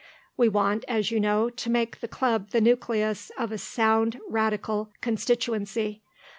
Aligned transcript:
We 0.35 0.49
want, 0.49 0.83
as 0.87 1.11
you 1.11 1.19
know, 1.19 1.51
to 1.51 1.69
make 1.69 1.99
the 1.99 2.07
Club 2.07 2.49
the 2.49 2.59
nucleus 2.59 3.31
of 3.37 3.51
a 3.51 3.59
sound 3.59 4.19
Radical 4.27 4.89
constituency. 4.99 6.01